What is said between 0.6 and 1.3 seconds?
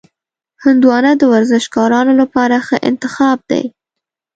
هندوانه د